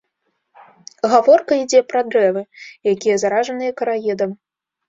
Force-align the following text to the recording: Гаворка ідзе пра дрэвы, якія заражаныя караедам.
Гаворка 1.11 1.53
ідзе 1.63 1.81
пра 1.93 2.01
дрэвы, 2.09 2.43
якія 2.93 3.15
заражаныя 3.25 3.71
караедам. 3.83 4.31